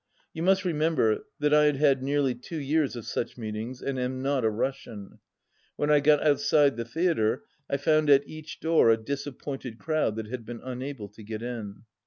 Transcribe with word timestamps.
You 0.33 0.41
must 0.41 0.65
remember 0.65 1.25
that 1.39 1.53
I 1.53 1.65
had 1.65 1.75
had 1.75 2.01
nearly 2.01 2.33
two 2.33 2.57
years 2.57 2.95
of 2.95 3.05
such 3.05 3.37
meetings, 3.37 3.83
and 3.83 3.99
am 3.99 4.19
not 4.19 4.43
a 4.43 4.49
Russian. 4.49 5.19
When 5.75 5.91
I 5.91 5.99
got 5.99 6.25
outside 6.25 6.75
the 6.75 6.85
theatre, 6.85 7.43
I 7.69 7.77
found 7.77 8.09
at 8.09 8.27
each 8.27 8.59
door 8.59 8.89
a 8.89 8.97
disappointed 8.97 9.77
crowd 9.77 10.15
that 10.15 10.25
had 10.29 10.43
been 10.43 10.61
unable 10.63 11.07
to 11.09 11.21
get 11.23 11.43
in. 11.43 11.83